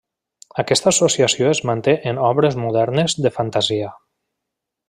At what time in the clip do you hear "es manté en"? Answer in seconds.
1.57-2.23